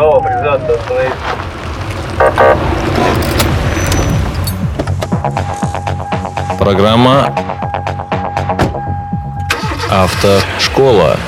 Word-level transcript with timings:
право 0.00 0.20
признаться 0.20 0.74
остановиться. 0.76 1.18
Программа 6.58 7.36
«Автошкола». 9.90 11.18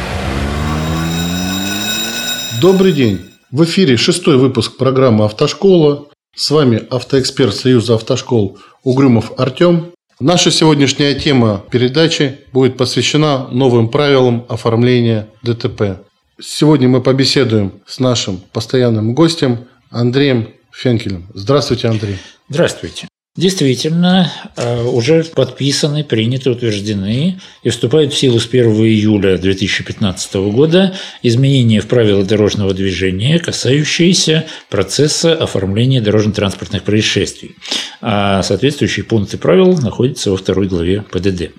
Добрый 2.63 2.93
день! 2.93 3.21
В 3.51 3.65
эфире 3.65 3.99
шестой 3.99 4.39
выпуск 4.39 4.79
программы 4.79 5.27
«Автошкола». 5.27 6.07
С 6.35 6.51
вами 6.51 6.83
автоэксперт 6.91 7.55
Союза 7.55 7.97
автошкол 7.97 8.57
Угрюмов 8.85 9.33
Артем. 9.37 9.93
Наша 10.19 10.51
сегодняшняя 10.51 11.13
тема 11.15 11.63
передачи 11.71 12.39
будет 12.55 12.79
посвящена 12.79 13.49
новым 13.51 13.91
правилам 13.91 14.47
оформления 14.49 15.29
ДТП. 15.43 15.99
Сегодня 16.45 16.89
мы 16.89 17.01
побеседуем 17.01 17.83
с 17.87 18.01
нашим 18.01 18.39
постоянным 18.53 19.15
гостем 19.15 19.69
Андреем 19.91 20.49
Фенкелем. 20.73 21.29
Здравствуйте, 21.35 21.87
Андрей. 21.87 22.17
Здравствуйте. 22.49 23.07
Действительно, 23.37 24.31
э, 24.57 24.83
уже 24.83 25.23
подписаны, 25.25 26.03
приняты, 26.03 26.51
утверждены 26.51 27.41
и 27.63 27.71
вступают 27.71 28.13
в 28.13 28.19
силу 28.19 28.41
с 28.41 28.47
1 28.47 28.73
июля 28.85 29.39
2015 29.39 30.51
года 30.51 30.95
изменения 31.23 31.81
в 31.81 31.87
правила 31.87 32.25
дорожного 32.25 32.75
движения, 32.75 33.39
касающиеся 33.39 34.45
процесса 34.69 35.35
оформления 35.35 36.01
дорожно-транспортных 36.01 36.83
происшествий. 36.83 37.55
А 38.01 38.43
соответствующие 38.43 39.05
пункты 39.05 39.39
правил 39.39 39.79
находятся 39.79 40.33
во 40.33 40.37
второй 40.37 40.67
главе 40.67 41.03
ПДД. 41.03 41.53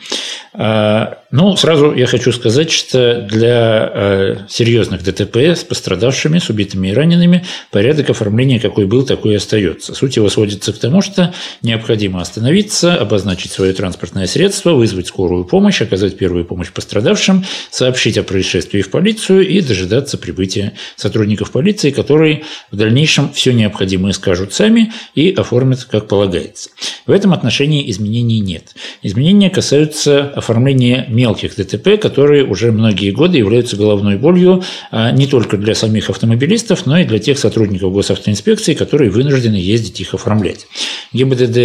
Ну, 1.35 1.55
сразу 1.55 1.95
я 1.95 2.05
хочу 2.05 2.31
сказать, 2.31 2.69
что 2.69 3.21
для 3.27 3.91
э, 3.91 4.35
серьезных 4.49 5.01
ДТП 5.03 5.37
с 5.37 5.63
пострадавшими, 5.63 6.37
с 6.37 6.51
убитыми 6.51 6.89
и 6.89 6.93
ранеными 6.93 7.43
порядок 7.71 8.11
оформления 8.11 8.59
какой 8.59 8.85
был, 8.85 9.03
такой 9.03 9.33
и 9.33 9.37
остается. 9.37 9.95
Суть 9.95 10.15
его 10.15 10.29
сводится 10.29 10.71
к 10.71 10.77
тому, 10.77 11.01
что 11.01 11.33
необходимо 11.63 12.21
остановиться, 12.21 12.93
обозначить 12.93 13.51
свое 13.51 13.73
транспортное 13.73 14.27
средство, 14.27 14.73
вызвать 14.73 15.07
скорую 15.07 15.43
помощь, 15.45 15.81
оказать 15.81 16.19
первую 16.19 16.45
помощь 16.45 16.71
пострадавшим, 16.71 17.43
сообщить 17.71 18.19
о 18.19 18.23
происшествии 18.23 18.83
в 18.83 18.91
полицию 18.91 19.47
и 19.47 19.59
дожидаться 19.61 20.19
прибытия 20.19 20.73
сотрудников 20.97 21.49
полиции, 21.49 21.89
которые 21.89 22.43
в 22.69 22.75
дальнейшем 22.75 23.33
все 23.33 23.53
необходимое 23.53 24.13
скажут 24.13 24.53
сами 24.53 24.93
и 25.15 25.31
оформят 25.31 25.85
как 25.85 26.07
полагается. 26.07 26.69
В 27.07 27.11
этом 27.11 27.33
отношении 27.33 27.89
изменений 27.89 28.39
нет. 28.39 28.75
Изменения 29.01 29.49
касаются 29.49 30.29
оформления 30.29 31.07
мелких 31.23 31.55
ДТП, 31.55 31.97
которые 31.97 32.43
уже 32.43 32.73
многие 32.73 33.11
годы 33.11 33.37
являются 33.37 33.77
головной 33.77 34.17
болью 34.17 34.61
а, 34.91 35.11
не 35.11 35.25
только 35.25 35.55
для 35.57 35.73
самих 35.73 36.09
автомобилистов, 36.09 36.85
но 36.85 36.99
и 36.99 37.05
для 37.05 37.19
тех 37.19 37.39
сотрудников 37.39 37.93
госавтоинспекции, 37.93 38.73
которые 38.73 39.09
вынуждены 39.09 39.55
ездить 39.55 40.01
их 40.01 40.13
оформлять. 40.13 40.67
ГИБДД 41.13 41.57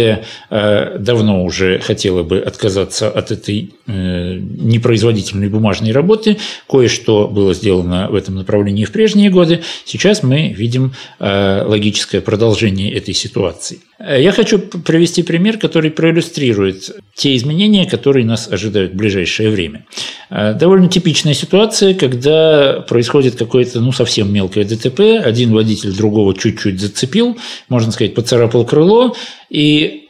а, 0.49 0.97
давно 0.97 1.43
уже 1.43 1.79
хотела 1.79 2.23
бы 2.23 2.39
отказаться 2.39 3.09
от 3.09 3.31
этой 3.31 3.73
э, 3.87 4.37
непроизводительной 4.39 5.49
бумажной 5.49 5.91
работы. 5.91 6.37
Кое-что 6.69 7.27
было 7.27 7.53
сделано 7.53 8.07
в 8.09 8.15
этом 8.15 8.35
направлении 8.35 8.85
в 8.85 8.91
прежние 8.93 9.29
годы. 9.29 9.61
Сейчас 9.83 10.23
мы 10.23 10.53
видим 10.53 10.93
а, 11.19 11.65
логическое 11.67 12.21
продолжение 12.21 12.93
этой 12.93 13.13
ситуации. 13.13 13.79
Я 13.99 14.31
хочу 14.31 14.59
привести 14.59 15.23
пример, 15.23 15.57
который 15.57 15.91
проиллюстрирует 15.91 16.89
те 17.15 17.35
изменения, 17.35 17.85
которые 17.85 18.25
нас 18.25 18.47
ожидают 18.49 18.93
в 18.93 18.95
ближайшее 18.95 19.49
время. 19.49 19.85
Э, 20.29 20.53
довольно 20.53 20.87
типичная 20.87 21.33
ситуация, 21.33 21.93
когда 21.93 22.79
происходит 22.87 23.35
какое-то 23.35 23.81
ну, 23.81 23.91
совсем 23.91 24.31
мелкое 24.31 24.63
ДТП, 24.63 25.21
один 25.21 25.53
водитель 25.53 25.93
другого 25.95 26.33
чуть-чуть 26.33 26.79
зацепил, 26.79 27.37
можно 27.67 27.91
сказать, 27.91 28.15
поцарапал 28.15 28.65
крыло, 28.65 29.15
и 29.49 30.08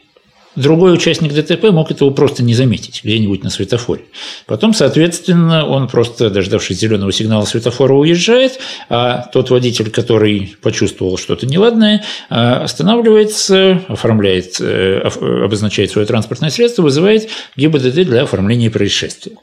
Другой 0.56 0.94
участник 0.94 1.34
ДТП 1.34 1.66
мог 1.72 1.92
этого 1.92 2.10
просто 2.10 2.44
не 2.44 2.54
заметить 2.54 3.02
где-нибудь 3.04 3.44
на 3.44 3.50
светофоре. 3.50 4.06
Потом, 4.48 4.74
соответственно, 4.74 5.66
он 5.66 5.88
просто, 5.88 6.30
дождавшись 6.30 6.80
зеленого 6.80 7.12
сигнала 7.12 7.46
светофора, 7.46 7.94
уезжает, 7.94 8.60
а 8.90 9.30
тот 9.32 9.52
водитель, 9.52 9.92
который 9.92 10.56
почувствовал 10.62 11.18
что-то 11.18 11.46
неладное, 11.46 12.04
а, 12.30 12.64
останавливается, 12.64 13.84
оформляет, 13.88 14.60
э, 14.60 15.00
обозначает 15.00 15.92
свое 15.92 16.08
транспортное 16.08 16.50
средство, 16.50 16.82
вызывает 16.82 17.30
ГИБДД 17.56 18.04
для 18.06 18.24
оформления 18.24 18.72
происшествия. 18.72 19.34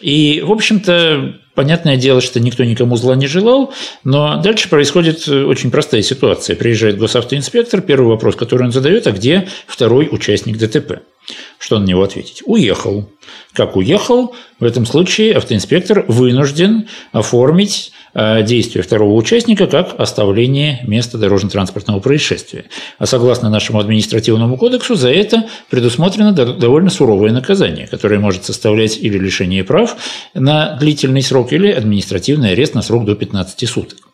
И, 0.00 0.42
в 0.44 0.52
общем-то, 0.52 1.36
понятное 1.54 1.96
дело, 1.96 2.20
что 2.20 2.40
никто 2.40 2.64
никому 2.64 2.96
зла 2.96 3.16
не 3.16 3.26
желал, 3.26 3.72
но 4.04 4.40
дальше 4.42 4.68
происходит 4.68 5.28
очень 5.28 5.70
простая 5.70 6.02
ситуация. 6.02 6.56
Приезжает 6.56 6.98
госавтоинспектор, 6.98 7.80
первый 7.80 8.08
вопрос, 8.08 8.36
который 8.36 8.64
он 8.64 8.72
задает, 8.72 9.06
а 9.06 9.12
где 9.12 9.48
второй 9.66 10.08
участник 10.10 10.58
ДТП? 10.58 11.00
Что 11.58 11.78
на 11.78 11.84
него 11.84 12.02
ответить? 12.02 12.42
Уехал. 12.44 13.08
Как 13.52 13.76
уехал? 13.76 14.34
В 14.58 14.64
этом 14.64 14.86
случае 14.86 15.36
автоинспектор 15.36 16.04
вынужден 16.08 16.88
оформить 17.12 17.92
э, 18.14 18.42
действие 18.42 18.82
второго 18.82 19.14
участника 19.14 19.66
как 19.66 19.98
оставление 19.98 20.80
места 20.86 21.18
дорожно-транспортного 21.18 22.00
происшествия. 22.00 22.66
А 22.98 23.06
согласно 23.06 23.50
нашему 23.50 23.78
административному 23.80 24.56
кодексу, 24.56 24.94
за 24.94 25.10
это 25.10 25.48
предусмотрено 25.70 26.32
довольно 26.32 26.90
суровое 26.90 27.32
наказание, 27.32 27.86
которое 27.86 28.18
может 28.18 28.44
составлять 28.44 28.98
или 28.98 29.18
лишение 29.18 29.64
прав 29.64 29.96
на 30.34 30.76
длительный 30.76 31.22
срок, 31.22 31.52
или 31.52 31.70
административный 31.70 32.52
арест 32.52 32.74
на 32.74 32.82
срок 32.82 33.04
до 33.04 33.14
15 33.14 33.68
суток. 33.68 34.09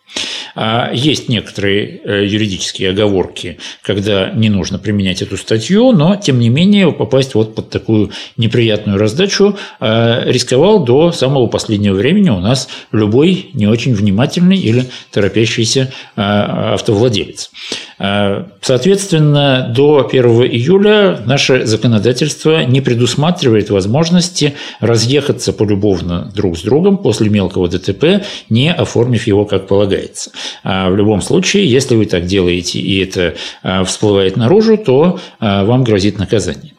А 0.56 0.90
есть 0.90 1.28
некоторые 1.28 2.00
э, 2.02 2.26
юридические 2.26 2.90
оговорки, 2.90 3.58
когда 3.82 4.30
не 4.30 4.48
нужно 4.48 4.78
применять 4.78 5.20
эту 5.20 5.36
статью, 5.36 5.92
но, 5.92 6.16
тем 6.16 6.38
не 6.38 6.48
менее, 6.48 6.90
попасть 6.92 7.34
вот 7.34 7.54
под 7.54 7.68
такую 7.68 8.10
неприятную 8.38 8.98
раздачу 8.98 9.58
э, 9.80 10.22
рисковал 10.24 10.82
до 10.82 11.12
самого 11.12 11.46
последнего 11.46 11.94
времени 11.94 12.30
у 12.30 12.40
нас 12.40 12.68
любой 12.90 13.50
не 13.52 13.66
очень 13.66 13.94
внимательный 13.94 14.56
или 14.56 14.86
торопящийся 15.12 15.92
э, 16.16 16.22
автовладелец. 16.22 17.50
Соответственно, 17.98 19.72
до 19.74 20.06
1 20.06 20.24
июля 20.42 21.22
наше 21.24 21.64
законодательство 21.64 22.64
не 22.64 22.80
предусматривает 22.80 23.70
возможности 23.70 24.54
разъехаться 24.80 25.52
полюбовно 25.52 26.30
друг 26.34 26.58
с 26.58 26.62
другом 26.62 26.98
после 26.98 27.30
мелкого 27.30 27.68
ДТП, 27.68 28.22
не 28.50 28.72
оформив 28.72 29.26
его 29.26 29.46
как 29.46 29.66
полагается. 29.66 30.30
А 30.62 30.90
в 30.90 30.96
любом 30.96 31.22
случае, 31.22 31.70
если 31.70 31.96
вы 31.96 32.06
так 32.06 32.26
делаете 32.26 32.80
и 32.80 33.02
это 33.02 33.34
а, 33.62 33.84
всплывает 33.84 34.36
наружу, 34.36 34.76
то 34.76 35.18
а, 35.40 35.64
вам 35.64 35.84
грозит 35.84 36.18
наказание. 36.18 36.74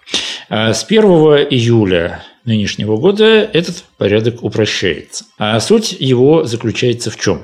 С 0.49 0.85
1 0.87 1.01
июля 1.49 2.23
нынешнего 2.45 2.95
года 2.97 3.25
этот 3.25 3.83
порядок 3.97 4.43
упрощается. 4.43 5.25
А 5.37 5.59
суть 5.59 5.95
его 5.99 6.45
заключается 6.45 7.11
в 7.11 7.17
чем? 7.17 7.41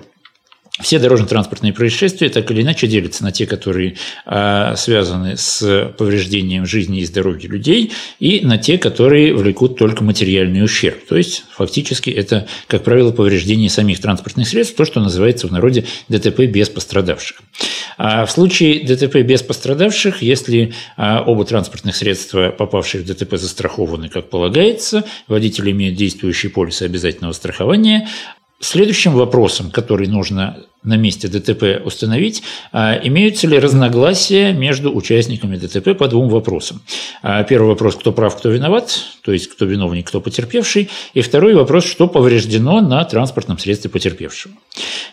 Все 0.81 0.97
дорожно-транспортные 0.97 1.71
происшествия 1.71 2.29
так 2.29 2.49
или 2.49 2.63
иначе 2.63 2.87
делятся 2.87 3.23
на 3.23 3.31
те, 3.31 3.45
которые 3.45 3.95
а, 4.25 4.75
связаны 4.75 5.37
с 5.37 5.93
повреждением 5.99 6.65
жизни 6.65 7.01
и 7.01 7.05
здоровья 7.05 7.47
людей, 7.47 7.91
и 8.19 8.39
на 8.43 8.57
те, 8.57 8.79
которые 8.79 9.35
влекут 9.35 9.77
только 9.77 10.03
материальный 10.03 10.63
ущерб. 10.63 11.05
То 11.07 11.15
есть, 11.15 11.43
фактически, 11.51 12.09
это, 12.09 12.47
как 12.65 12.83
правило, 12.83 13.11
повреждение 13.11 13.69
самих 13.69 14.01
транспортных 14.01 14.47
средств, 14.47 14.75
то, 14.75 14.83
что 14.83 14.99
называется 14.99 15.47
в 15.47 15.51
народе 15.51 15.85
ДТП 16.09 16.39
без 16.45 16.69
пострадавших. 16.69 17.43
А 17.97 18.25
в 18.25 18.31
случае 18.31 18.83
ДТП 18.83 19.17
без 19.17 19.43
пострадавших, 19.43 20.23
если 20.23 20.73
а, 20.97 21.21
оба 21.21 21.45
транспортных 21.45 21.95
средства, 21.95 22.49
попавшие 22.49 23.03
в 23.03 23.05
ДТП, 23.05 23.37
застрахованы, 23.37 24.09
как 24.09 24.31
полагается, 24.31 25.03
водитель 25.27 25.69
имеет 25.69 25.95
действующий 25.95 26.47
полис 26.47 26.81
обязательного 26.81 27.33
страхования, 27.33 28.09
Следующим 28.59 29.13
вопросом, 29.13 29.71
который 29.71 30.07
нужно 30.07 30.65
на 30.83 30.97
месте 30.97 31.27
ДТП 31.27 31.81
установить, 31.85 32.43
а, 32.71 32.99
имеются 33.03 33.47
ли 33.47 33.57
разногласия 33.59 34.53
между 34.53 34.93
участниками 34.93 35.55
ДТП 35.55 35.97
по 35.97 36.07
двум 36.07 36.29
вопросам. 36.29 36.81
А, 37.21 37.43
первый 37.43 37.69
вопрос, 37.69 37.95
кто 37.95 38.11
прав, 38.11 38.37
кто 38.37 38.49
виноват, 38.49 38.99
то 39.23 39.31
есть 39.31 39.47
кто 39.47 39.65
виновник, 39.65 40.07
кто 40.07 40.19
потерпевший. 40.21 40.89
И 41.13 41.21
второй 41.21 41.53
вопрос, 41.53 41.85
что 41.85 42.07
повреждено 42.07 42.81
на 42.81 43.03
транспортном 43.05 43.57
средстве 43.57 43.89
потерпевшего. 43.89 44.53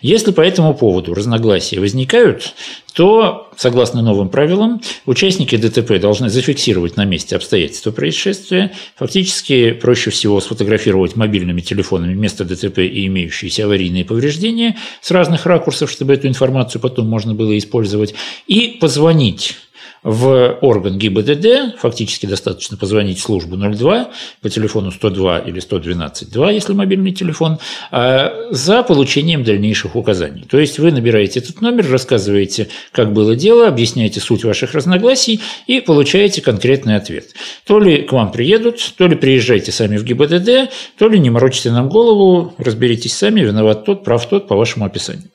Если 0.02 0.32
по 0.32 0.40
этому 0.40 0.74
поводу 0.74 1.14
разногласия 1.14 1.78
возникают, 1.78 2.54
то, 2.94 3.50
согласно 3.56 4.02
новым 4.02 4.28
правилам, 4.28 4.80
участники 5.06 5.56
ДТП 5.56 6.00
должны 6.00 6.28
зафиксировать 6.28 6.96
на 6.96 7.04
месте 7.04 7.36
обстоятельства 7.36 7.92
происшествия, 7.92 8.72
фактически 8.96 9.72
проще 9.72 10.10
всего 10.10 10.40
сфотографировать 10.40 11.16
мобильными 11.16 11.60
телефонами 11.60 12.14
место 12.14 12.44
ДТП 12.44 12.78
и 12.78 13.06
имеющиеся 13.06 13.64
аварийные 13.66 14.04
повреждения 14.04 14.76
с 15.00 15.10
разных 15.10 15.46
ракурсов, 15.46 15.59
чтобы 15.70 16.14
эту 16.14 16.28
информацию 16.28 16.80
потом 16.80 17.06
можно 17.06 17.34
было 17.34 17.56
использовать, 17.56 18.14
и 18.46 18.78
позвонить 18.80 19.56
в 20.02 20.58
орган 20.62 20.98
ГИБДД, 20.98 21.78
фактически 21.78 22.26
достаточно 22.26 22.76
позвонить 22.76 23.18
в 23.18 23.22
службу 23.22 23.56
02 23.56 24.10
по 24.40 24.48
телефону 24.48 24.90
102 24.90 25.40
или 25.40 25.60
112 25.60 26.30
2, 26.32 26.50
если 26.52 26.72
мобильный 26.72 27.12
телефон, 27.12 27.58
а, 27.90 28.32
за 28.50 28.82
получением 28.82 29.44
дальнейших 29.44 29.96
указаний. 29.96 30.44
То 30.48 30.58
есть 30.58 30.78
вы 30.78 30.90
набираете 30.90 31.40
этот 31.40 31.60
номер, 31.60 31.90
рассказываете, 31.90 32.68
как 32.92 33.12
было 33.12 33.36
дело, 33.36 33.68
объясняете 33.68 34.20
суть 34.20 34.44
ваших 34.44 34.72
разногласий 34.72 35.40
и 35.66 35.80
получаете 35.80 36.40
конкретный 36.40 36.96
ответ. 36.96 37.26
То 37.66 37.78
ли 37.78 38.02
к 38.02 38.12
вам 38.12 38.32
приедут, 38.32 38.94
то 38.96 39.06
ли 39.06 39.16
приезжайте 39.16 39.70
сами 39.70 39.98
в 39.98 40.04
ГИБДД, 40.04 40.72
то 40.98 41.08
ли 41.08 41.18
не 41.18 41.28
морочите 41.28 41.70
нам 41.70 41.90
голову, 41.90 42.54
разберитесь 42.56 43.12
сами, 43.14 43.40
виноват 43.40 43.84
тот, 43.84 44.04
прав 44.04 44.26
тот 44.26 44.48
по 44.48 44.56
вашему 44.56 44.86
описанию. 44.86 45.28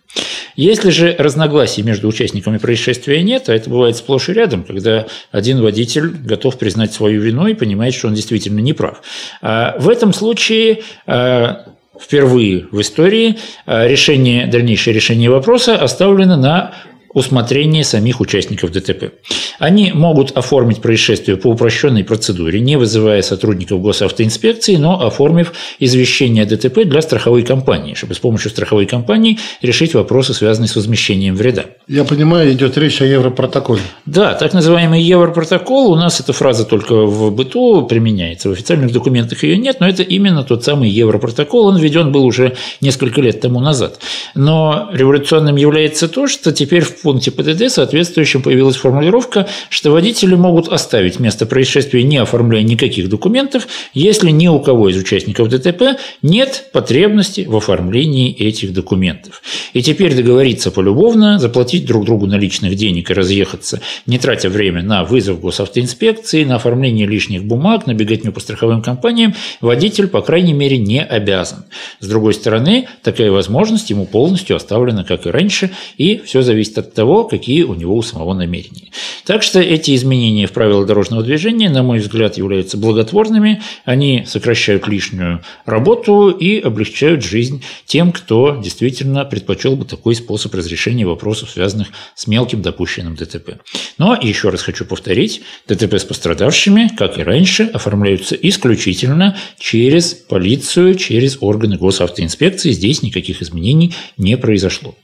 Если 0.56 0.89
же 0.89 1.15
разногласий 1.17 1.83
между 1.83 2.07
участниками 2.07 2.57
происшествия 2.57 3.21
нет, 3.21 3.50
а 3.50 3.53
это 3.53 3.69
бывает 3.69 3.97
сплошь 3.97 4.29
и 4.29 4.33
рядом, 4.33 4.63
когда 4.63 5.06
один 5.31 5.62
водитель 5.62 6.07
готов 6.07 6.57
признать 6.57 6.94
свою 6.94 7.21
вину 7.21 7.47
и 7.47 7.53
понимает, 7.53 7.94
что 7.94 8.07
он 8.07 8.13
действительно 8.13 8.59
не 8.59 8.73
прав. 8.73 9.01
А 9.41 9.75
в 9.77 9.89
этом 9.89 10.13
случае 10.13 10.81
а, 11.06 11.65
впервые 12.00 12.67
в 12.71 12.79
истории 12.79 13.38
а, 13.65 13.88
решение, 13.88 14.47
дальнейшее 14.47 14.94
решение 14.94 15.29
вопроса 15.29 15.75
оставлено 15.75 16.38
на 16.38 16.73
усмотрение 17.15 17.83
самих 17.83 18.19
участников 18.19 18.71
ДТП. 18.71 19.13
Они 19.57 19.94
могут 19.94 20.31
оформить 20.38 20.81
происшествие 20.81 21.38
по 21.38 21.47
упрощенной 21.47 22.03
процедуре, 22.03 22.59
не 22.59 22.77
вызывая 22.77 23.21
сотрудников 23.21 23.81
госавтоинспекции, 23.81 24.75
но 24.75 25.01
оформив 25.01 25.53
извещение 25.79 26.45
ДТП 26.45 26.83
для 26.83 27.01
страховой 27.01 27.44
компании, 27.44 27.94
чтобы 27.94 28.15
с 28.15 28.19
помощью 28.19 28.51
страховой 28.51 28.85
компании 28.85 29.39
решить 29.62 29.94
вопросы, 29.94 30.33
связанные 30.33 30.67
с 30.67 30.75
возмещением 30.75 31.35
вреда. 31.35 31.65
Я 31.88 32.03
понимаю, 32.03 32.51
идет 32.51 32.77
речь 32.77 33.01
о 33.01 33.06
Европротоколе. 33.06 33.81
Да, 34.06 34.33
так 34.33 34.53
называемый 34.53 35.01
Европротокол, 35.01 35.94
у 35.94 35.95
нас 35.95 36.19
эта 36.19 36.33
фраза 36.33 36.65
только 36.65 37.06
в 37.06 37.31
быту 37.31 37.85
применяется, 37.88 38.50
в 38.50 38.51
официальных 38.51 38.91
документах 38.91 39.44
ее 39.44 39.57
нет, 39.57 39.79
но 39.79 39.88
это 39.88 40.03
именно 40.03 40.44
тот 40.44 40.65
самый 40.65 40.89
Европротокол, 40.89 41.67
он 41.67 41.77
введен 41.77 42.12
был 42.12 42.25
уже 42.25 42.57
несколько 42.81 43.21
лет 43.21 43.39
тому 43.39 43.62
назад. 43.62 44.00
Но 44.35 44.89
революционным 44.91 45.56
является 45.56 46.09
то, 46.09 46.27
что 46.27 46.51
теперь 46.51 46.83
в 46.83 47.05
пункте 47.06 47.30
ПДД 47.30 47.69
соответствующем 47.69 48.42
появилась 48.42 48.78
формулировка, 48.78 49.48
что 49.69 49.92
водители 49.92 50.34
могут 50.34 50.69
оставить 50.69 51.19
место 51.19 51.46
происшествия, 51.46 52.02
не 52.02 52.18
оформляя 52.18 52.63
никаких 52.63 53.10
документов, 53.10 53.68
если 53.94 54.31
ни 54.31 54.48
у 54.48 54.60
кого 54.60 54.90
из 54.90 54.98
участников 54.98 55.50
ДТП 55.50 56.00
нет 56.24 56.69
потребности 56.74 57.46
в 57.48 57.56
оформлении 57.56 58.36
этих 58.36 58.74
документов. 58.74 59.44
И 59.74 59.84
теперь 59.84 60.16
договориться 60.16 60.72
полюбовно, 60.72 61.38
заплатить 61.38 61.86
друг 61.86 62.06
другу 62.06 62.25
наличных 62.25 62.74
денег 62.75 63.12
и 63.12 63.13
разъехаться, 63.13 63.81
не 64.08 64.18
тратя 64.18 64.50
время 64.50 64.81
на 64.81 65.04
вызов 65.04 65.40
госавтоинспекции, 65.40 66.44
на 66.44 66.56
оформление 66.56 67.06
лишних 67.06 67.44
бумаг, 67.44 67.86
на 67.86 67.94
беготню 67.94 68.31
по 68.31 68.40
страховым 68.40 68.81
компаниям, 68.81 69.36
водитель, 69.62 70.08
по 70.08 70.22
крайней 70.24 70.54
мере, 70.54 70.80
не 70.80 71.04
обязан. 71.04 71.66
С 72.00 72.08
другой 72.08 72.34
стороны, 72.34 72.88
такая 73.04 73.30
возможность 73.30 73.92
ему 73.92 74.08
полностью 74.08 74.56
оставлена, 74.56 75.04
как 75.04 75.28
и 75.28 75.30
раньше, 75.30 75.69
и 76.00 76.18
все 76.25 76.42
зависит 76.42 76.80
от 76.80 76.94
того, 76.95 77.25
какие 77.25 77.63
у 77.63 77.75
него 77.75 77.95
у 77.95 78.01
самого 78.01 78.33
намерения. 78.33 78.92
Так 79.25 79.44
что 79.44 79.59
эти 79.59 79.95
изменения 79.95 80.47
в 80.47 80.51
правила 80.51 80.86
дорожного 80.86 81.24
движения, 81.24 81.69
на 81.69 81.83
мой 81.83 82.00
взгляд, 82.00 82.38
являются 82.38 82.77
благотворными. 82.77 83.62
Они 83.83 84.24
сокращают 84.25 84.88
лишнюю 84.88 85.44
работу 85.65 86.30
и 86.30 86.59
облегчают 86.59 87.24
жизнь 87.24 87.63
тем, 87.86 88.12
кто 88.12 88.59
действительно 88.63 89.25
предпочел 89.25 89.75
бы 89.75 89.86
такой 89.86 90.15
способ 90.15 90.53
разрешения 90.53 91.06
вопросов, 91.06 91.51
связанных 91.51 91.89
с 92.15 92.27
мелким 92.27 92.62
допущенным 92.62 93.15
ДТП. 93.15 93.59
Но 93.98 94.18
еще 94.19 94.50
раз 94.50 94.62
хочу 94.62 94.86
повторить, 94.86 95.41
ДТП 95.68 95.95
с 95.95 96.03
пострадавшими, 96.03 96.89
как 96.98 97.18
и 97.19 97.24
раньше, 97.24 97.69
оформляются 97.74 98.36
исключительно 98.36 99.38
через 99.59 100.13
полицию, 100.13 100.95
через 100.95 101.38
органы 101.41 101.77
госавтоинспекции. 101.77 102.71
Здесь 102.71 103.01
никаких 103.01 103.41
изменений 103.41 103.94
не 104.18 104.38
произошло. 104.38 104.95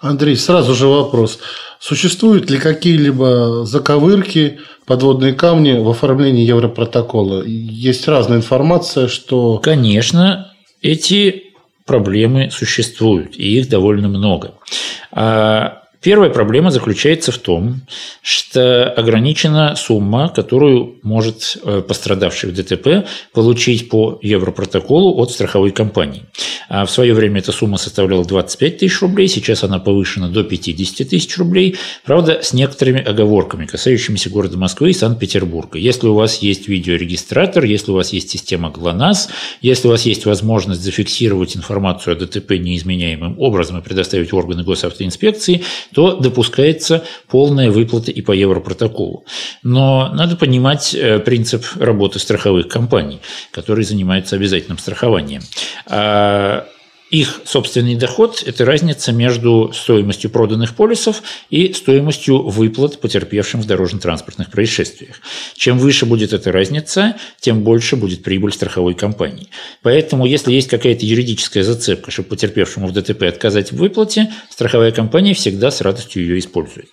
Андрей, 0.00 0.36
сразу 0.36 0.74
же 0.74 0.86
вопрос. 0.86 1.38
Существуют 1.80 2.50
ли 2.50 2.58
какие-либо 2.58 3.64
заковырки, 3.64 4.58
подводные 4.86 5.32
камни 5.32 5.72
в 5.72 5.88
оформлении 5.88 6.44
Европротокола? 6.44 7.44
Есть 7.44 8.08
разная 8.08 8.38
информация, 8.38 9.08
что... 9.08 9.58
Конечно, 9.58 10.52
эти 10.82 11.54
проблемы 11.86 12.50
существуют, 12.50 13.36
и 13.36 13.58
их 13.58 13.68
довольно 13.68 14.08
много. 14.08 14.54
А 15.10 15.83
Первая 16.04 16.28
проблема 16.28 16.70
заключается 16.70 17.32
в 17.32 17.38
том, 17.38 17.80
что 18.20 18.90
ограничена 18.90 19.74
сумма, 19.74 20.28
которую 20.28 20.96
может 21.02 21.56
э, 21.64 21.80
пострадавший 21.80 22.50
в 22.50 22.54
ДТП 22.54 23.08
получить 23.32 23.88
по 23.88 24.18
Европротоколу 24.20 25.16
от 25.16 25.30
страховой 25.30 25.70
компании. 25.70 26.24
А 26.68 26.84
в 26.84 26.90
свое 26.90 27.14
время 27.14 27.40
эта 27.40 27.52
сумма 27.52 27.78
составляла 27.78 28.22
25 28.26 28.78
тысяч 28.78 29.00
рублей, 29.00 29.28
сейчас 29.28 29.64
она 29.64 29.78
повышена 29.78 30.28
до 30.28 30.44
50 30.44 31.08
тысяч 31.08 31.38
рублей, 31.38 31.76
правда, 32.04 32.40
с 32.42 32.52
некоторыми 32.52 33.02
оговорками, 33.02 33.64
касающимися 33.64 34.28
города 34.28 34.58
Москвы 34.58 34.90
и 34.90 34.92
Санкт-Петербурга. 34.92 35.78
Если 35.78 36.06
у 36.06 36.14
вас 36.14 36.42
есть 36.42 36.68
видеорегистратор, 36.68 37.64
если 37.64 37.92
у 37.92 37.94
вас 37.94 38.12
есть 38.12 38.28
система 38.28 38.68
ГЛОНАСС, 38.68 39.30
если 39.62 39.88
у 39.88 39.92
вас 39.92 40.04
есть 40.04 40.26
возможность 40.26 40.82
зафиксировать 40.82 41.56
информацию 41.56 42.12
о 42.12 42.16
ДТП 42.16 42.58
неизменяемым 42.58 43.40
образом 43.40 43.78
и 43.78 43.82
предоставить 43.82 44.34
органы 44.34 44.64
госавтоинспекции, 44.64 45.62
то 45.94 46.16
допускается 46.16 47.04
полная 47.28 47.70
выплата 47.70 48.10
и 48.10 48.20
по 48.20 48.32
Европротоколу. 48.32 49.24
Но 49.62 50.10
надо 50.12 50.36
понимать 50.36 50.94
э, 50.94 51.20
принцип 51.20 51.64
работы 51.76 52.18
страховых 52.18 52.68
компаний, 52.68 53.20
которые 53.52 53.84
занимаются 53.84 54.36
обязательным 54.36 54.78
страхованием. 54.78 55.42
А 55.86 56.66
их 57.14 57.42
собственный 57.44 57.94
доход– 57.94 58.42
это 58.46 58.64
разница 58.64 59.12
между 59.12 59.70
стоимостью 59.72 60.30
проданных 60.30 60.74
полисов 60.74 61.22
и 61.48 61.72
стоимостью 61.72 62.42
выплат 62.42 63.00
потерпевшим 63.00 63.62
в 63.62 63.66
дорожно-транспортных 63.66 64.50
происшествиях. 64.50 65.20
Чем 65.54 65.78
выше 65.78 66.06
будет 66.06 66.32
эта 66.32 66.50
разница, 66.50 67.16
тем 67.38 67.62
больше 67.62 67.94
будет 67.94 68.24
прибыль 68.24 68.52
страховой 68.52 68.94
компании. 68.94 69.48
Поэтому, 69.82 70.26
если 70.26 70.52
есть 70.52 70.68
какая-то 70.68 71.06
юридическая 71.06 71.62
зацепка, 71.62 72.10
чтобы 72.10 72.30
потерпевшему 72.30 72.88
в 72.88 72.92
ДТП 72.92 73.22
отказать 73.22 73.70
в 73.70 73.76
выплате, 73.76 74.32
страховая 74.50 74.90
компания 74.90 75.34
всегда 75.34 75.70
с 75.70 75.80
радостью 75.80 76.22
ее 76.22 76.40
использует. 76.40 76.88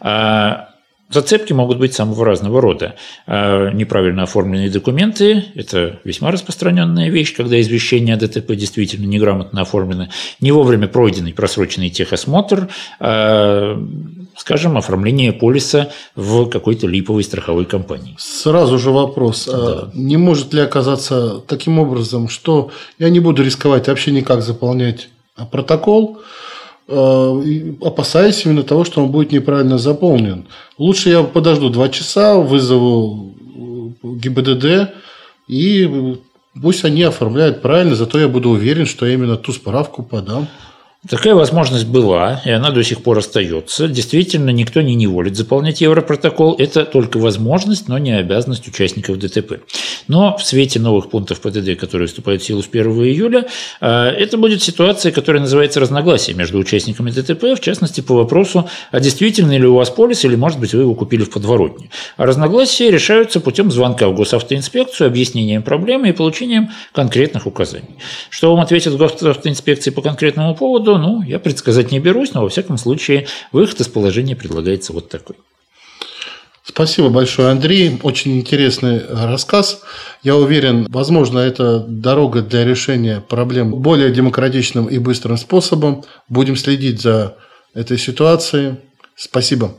А 0.00 0.71
Зацепки 1.12 1.52
могут 1.52 1.78
быть 1.78 1.92
самого 1.92 2.24
разного 2.24 2.60
рода. 2.60 2.94
А, 3.26 3.70
неправильно 3.70 4.22
оформленные 4.22 4.70
документы– 4.70 5.44
это 5.54 6.00
весьма 6.04 6.30
распространенная 6.30 7.10
вещь, 7.10 7.36
когда 7.36 7.60
извещение 7.60 8.14
о 8.14 8.18
ДТП 8.18 8.54
действительно 8.54 9.06
неграмотно 9.06 9.60
оформлено. 9.60 10.08
Не 10.40 10.52
вовремя 10.52 10.88
пройденный 10.88 11.34
просроченный 11.34 11.90
техосмотр, 11.90 12.68
а, 12.98 13.78
скажем, 14.36 14.78
оформление 14.78 15.32
полиса 15.32 15.90
в 16.16 16.48
какой-то 16.48 16.86
липовой 16.86 17.24
страховой 17.24 17.66
компании. 17.66 18.16
Сразу 18.18 18.78
же 18.78 18.90
вопрос. 18.90 19.48
А 19.52 19.58
да. 19.58 19.90
Не 19.94 20.16
может 20.16 20.54
ли 20.54 20.62
оказаться 20.62 21.40
таким 21.46 21.78
образом, 21.78 22.28
что 22.28 22.70
я 22.98 23.10
не 23.10 23.20
буду 23.20 23.42
рисковать 23.44 23.88
вообще 23.88 24.12
никак 24.12 24.42
заполнять 24.42 25.08
протокол, 25.50 26.18
Э, 26.18 26.24
опасаясь 26.88 28.44
именно 28.44 28.62
того, 28.62 28.84
что 28.84 29.02
он 29.02 29.10
будет 29.10 29.32
неправильно 29.32 29.78
заполнен. 29.78 30.46
Лучше 30.78 31.10
я 31.10 31.22
подожду 31.22 31.68
два 31.68 31.88
часа, 31.88 32.36
вызову 32.36 33.34
э, 34.02 34.08
ГИБДД 34.16 34.90
и 35.48 36.18
пусть 36.60 36.84
они 36.84 37.02
оформляют 37.02 37.62
правильно, 37.62 37.94
зато 37.94 38.18
я 38.18 38.28
буду 38.28 38.50
уверен, 38.50 38.86
что 38.86 39.06
я 39.06 39.14
именно 39.14 39.36
ту 39.36 39.52
справку 39.52 40.02
подам. 40.02 40.48
Такая 41.08 41.34
возможность 41.34 41.86
была, 41.88 42.40
и 42.44 42.50
она 42.52 42.70
до 42.70 42.84
сих 42.84 43.02
пор 43.02 43.18
остается. 43.18 43.88
Действительно, 43.88 44.50
никто 44.50 44.82
не 44.82 44.94
неволит 44.94 45.36
заполнять 45.36 45.80
Европротокол. 45.80 46.54
Это 46.60 46.84
только 46.84 47.16
возможность, 47.16 47.88
но 47.88 47.98
не 47.98 48.16
обязанность 48.16 48.68
участников 48.68 49.18
ДТП. 49.18 49.62
Но 50.06 50.36
в 50.36 50.44
свете 50.44 50.78
новых 50.78 51.10
пунктов 51.10 51.40
ПДД, 51.40 51.76
которые 51.76 52.06
вступают 52.06 52.42
в 52.42 52.44
силу 52.44 52.62
с 52.62 52.68
1 52.68 52.84
июля, 53.02 53.48
а, 53.80 54.10
это 54.10 54.38
будет 54.38 54.62
ситуация, 54.62 55.10
которая 55.10 55.42
называется 55.42 55.80
разногласие 55.80 56.36
между 56.36 56.58
участниками 56.58 57.10
ДТП, 57.10 57.56
в 57.56 57.60
частности, 57.60 58.00
по 58.00 58.14
вопросу, 58.14 58.68
а 58.92 59.00
действительно 59.00 59.58
ли 59.58 59.66
у 59.66 59.74
вас 59.74 59.90
полис, 59.90 60.24
или, 60.24 60.36
может 60.36 60.60
быть, 60.60 60.72
вы 60.72 60.82
его 60.82 60.94
купили 60.94 61.24
в 61.24 61.30
подворотне. 61.30 61.90
А 62.16 62.26
разногласия 62.26 62.92
решаются 62.92 63.40
путем 63.40 63.72
звонка 63.72 64.08
в 64.08 64.14
госавтоинспекцию, 64.14 65.08
объяснением 65.08 65.64
проблемы 65.64 66.10
и 66.10 66.12
получением 66.12 66.70
конкретных 66.92 67.48
указаний. 67.48 67.96
Что 68.30 68.54
вам 68.54 68.60
ответит 68.62 68.96
госавтоинспекция 68.96 69.92
по 69.92 70.00
конкретному 70.00 70.54
поводу, 70.54 70.91
году, 70.92 71.06
ну, 71.06 71.22
я 71.22 71.38
предсказать 71.38 71.92
не 71.92 72.00
берусь, 72.00 72.32
но 72.32 72.42
во 72.42 72.48
всяком 72.48 72.78
случае 72.78 73.26
выход 73.52 73.80
из 73.80 73.88
положения 73.88 74.36
предлагается 74.36 74.92
вот 74.92 75.08
такой. 75.08 75.36
Спасибо 76.64 77.08
большое, 77.08 77.48
Андрей. 77.48 77.98
Очень 78.02 78.38
интересный 78.38 79.02
рассказ. 79.08 79.82
Я 80.22 80.36
уверен, 80.36 80.86
возможно, 80.90 81.40
это 81.40 81.80
дорога 81.80 82.40
для 82.40 82.64
решения 82.64 83.20
проблем 83.20 83.72
более 83.72 84.10
демократичным 84.10 84.86
и 84.86 84.98
быстрым 84.98 85.36
способом. 85.36 86.04
Будем 86.28 86.56
следить 86.56 87.02
за 87.02 87.36
этой 87.74 87.98
ситуацией. 87.98 88.76
Спасибо. 89.16 89.74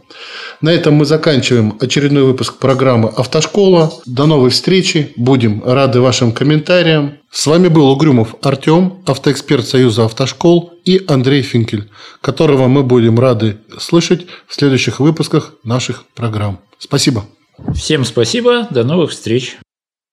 На 0.61 0.69
этом 0.69 0.95
мы 0.95 1.05
заканчиваем 1.05 1.77
очередной 1.79 2.23
выпуск 2.23 2.59
программы 2.59 3.09
«Автошкола». 3.09 3.91
До 4.05 4.25
новой 4.25 4.49
встречи. 4.49 5.13
Будем 5.15 5.63
рады 5.63 6.01
вашим 6.01 6.33
комментариям. 6.33 7.17
С 7.33 7.47
вами 7.47 7.67
был 7.67 7.89
Угрюмов 7.89 8.35
Артем, 8.43 9.01
автоэксперт 9.07 9.67
Союза 9.67 10.05
автошкол, 10.05 10.71
и 10.85 11.03
Андрей 11.07 11.41
Финкель, 11.41 11.89
которого 12.21 12.67
мы 12.67 12.83
будем 12.83 13.17
рады 13.19 13.57
слышать 13.79 14.27
в 14.47 14.53
следующих 14.53 14.99
выпусках 14.99 15.55
наших 15.63 16.05
программ. 16.13 16.59
Спасибо. 16.77 17.25
Всем 17.73 18.05
спасибо. 18.05 18.67
До 18.69 18.83
новых 18.83 19.09
встреч. 19.09 19.57